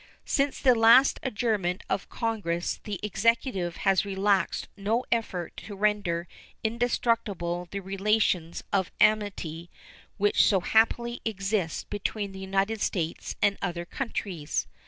Since 0.25 0.59
the 0.59 0.73
last 0.73 1.19
adjournment 1.21 1.83
of 1.87 2.09
Congress 2.09 2.79
the 2.85 2.99
Executive 3.03 3.75
has 3.85 4.03
relaxed 4.03 4.67
no 4.75 5.05
effort 5.11 5.55
to 5.57 5.75
render 5.75 6.27
indestructible 6.63 7.67
the 7.69 7.81
relations 7.81 8.63
of 8.73 8.91
amity 8.99 9.69
which 10.17 10.43
so 10.43 10.59
happily 10.61 11.21
exist 11.23 11.87
between 11.91 12.31
the 12.31 12.39
United 12.39 12.81
States 12.81 13.35
and 13.43 13.59
other 13.61 13.85
countries. 13.85 14.65